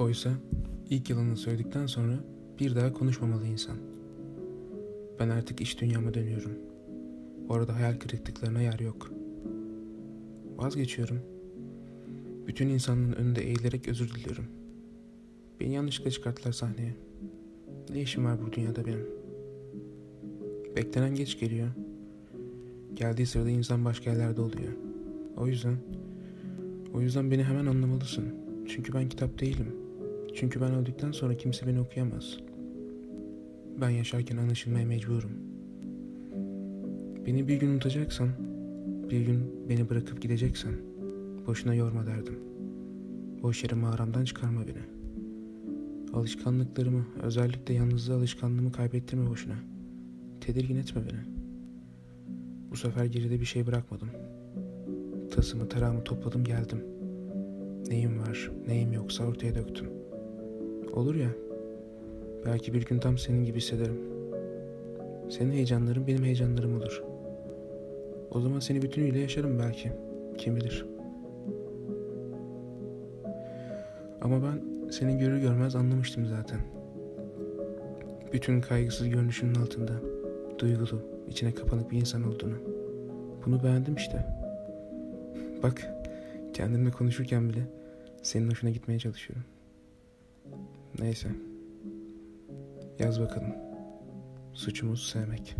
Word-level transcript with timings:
Oysa 0.00 0.30
ilk 0.90 1.10
yalanını 1.10 1.36
söyledikten 1.36 1.86
sonra 1.86 2.14
bir 2.58 2.74
daha 2.74 2.92
konuşmamalı 2.92 3.46
insan. 3.46 3.76
Ben 5.18 5.28
artık 5.28 5.60
iş 5.60 5.80
dünyama 5.80 6.14
dönüyorum. 6.14 6.52
Orada 7.48 7.76
hayal 7.76 7.98
kırıklıklarına 7.98 8.60
yer 8.62 8.78
yok. 8.78 9.12
Vazgeçiyorum. 10.56 11.20
Bütün 12.46 12.68
insanlığın 12.68 13.12
önünde 13.12 13.42
eğilerek 13.42 13.88
özür 13.88 14.14
diliyorum. 14.14 14.44
Beni 15.60 15.74
yanlışlıkla 15.74 16.10
çıkarttılar 16.10 16.52
sahneye. 16.52 16.96
Ne 17.90 18.02
işim 18.02 18.24
var 18.24 18.38
bu 18.46 18.52
dünyada 18.52 18.86
benim? 18.86 19.06
Beklenen 20.76 21.14
geç 21.14 21.40
geliyor. 21.40 21.68
Geldiği 22.94 23.26
sırada 23.26 23.50
insan 23.50 23.84
başka 23.84 24.10
yerlerde 24.10 24.40
oluyor. 24.40 24.72
O 25.36 25.46
yüzden, 25.46 25.76
o 26.94 27.00
yüzden 27.00 27.30
beni 27.30 27.44
hemen 27.44 27.66
anlamalısın. 27.66 28.34
Çünkü 28.68 28.92
ben 28.92 29.08
kitap 29.08 29.40
değilim. 29.40 29.79
Çünkü 30.34 30.60
ben 30.60 30.74
öldükten 30.74 31.12
sonra 31.12 31.36
kimse 31.36 31.66
beni 31.66 31.80
okuyamaz. 31.80 32.38
Ben 33.80 33.90
yaşarken 33.90 34.36
anlaşılmaya 34.36 34.86
mecburum. 34.86 35.30
Beni 37.26 37.48
bir 37.48 37.56
gün 37.56 37.68
unutacaksan, 37.68 38.28
bir 39.10 39.20
gün 39.20 39.68
beni 39.68 39.88
bırakıp 39.90 40.22
gideceksen, 40.22 40.72
boşuna 41.46 41.74
yorma 41.74 42.06
derdim. 42.06 42.38
Boş 43.42 43.64
yere 43.64 43.74
mağaramdan 43.74 44.24
çıkarma 44.24 44.60
beni. 44.60 44.82
Alışkanlıklarımı, 46.12 47.06
özellikle 47.22 47.74
yalnızlığı 47.74 48.14
alışkanlığımı 48.14 48.72
kaybettirme 48.72 49.30
boşuna. 49.30 49.56
Tedirgin 50.40 50.76
etme 50.76 51.02
beni. 51.02 51.20
Bu 52.70 52.76
sefer 52.76 53.04
geride 53.04 53.40
bir 53.40 53.44
şey 53.44 53.66
bırakmadım. 53.66 54.08
Tasımı 55.30 55.68
tarağımı 55.68 56.04
topladım 56.04 56.44
geldim. 56.44 56.84
Neyim 57.88 58.18
var, 58.18 58.50
neyim 58.66 58.92
yoksa 58.92 59.24
ortaya 59.24 59.54
döktüm. 59.54 59.99
Olur 60.92 61.14
ya, 61.14 61.30
belki 62.46 62.74
bir 62.74 62.84
gün 62.84 62.98
tam 62.98 63.18
senin 63.18 63.44
gibi 63.44 63.58
hissederim. 63.58 64.00
Senin 65.30 65.52
heyecanların 65.52 66.06
benim 66.06 66.24
heyecanlarım 66.24 66.76
olur. 66.76 67.02
O 68.30 68.40
zaman 68.40 68.58
seni 68.58 68.82
bütünüyle 68.82 69.18
yaşarım 69.18 69.58
belki. 69.58 69.92
Kim 70.38 70.56
bilir. 70.56 70.86
Ama 74.20 74.42
ben 74.42 74.90
seni 74.90 75.18
görür 75.18 75.38
görmez 75.38 75.76
anlamıştım 75.76 76.26
zaten. 76.26 76.60
Bütün 78.32 78.60
kaygısız 78.60 79.08
görünüşünün 79.08 79.54
altında 79.54 79.92
duygulu, 80.58 81.02
içine 81.28 81.54
kapanık 81.54 81.90
bir 81.90 82.00
insan 82.00 82.22
olduğunu. 82.28 82.56
Bunu 83.46 83.62
beğendim 83.62 83.94
işte. 83.94 84.26
Bak, 85.62 85.92
kendimle 86.54 86.90
konuşurken 86.90 87.48
bile 87.48 87.62
senin 88.22 88.50
hoşuna 88.50 88.70
gitmeye 88.70 88.98
çalışıyorum. 88.98 89.44
Neyse. 90.98 91.28
Yaz 92.98 93.20
bakalım. 93.20 93.54
Suçumuz 94.52 95.08
sevmek. 95.08 95.56